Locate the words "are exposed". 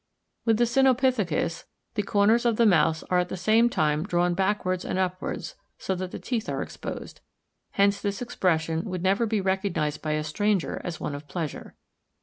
6.49-7.21